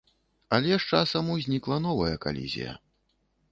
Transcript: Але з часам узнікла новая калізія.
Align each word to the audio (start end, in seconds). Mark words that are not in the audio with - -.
Але 0.55 0.71
з 0.77 0.87
часам 0.95 1.29
узнікла 1.35 1.79
новая 1.87 2.11
калізія. 2.27 2.77